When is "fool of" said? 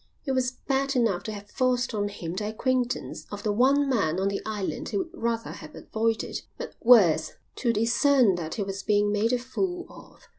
9.37-10.27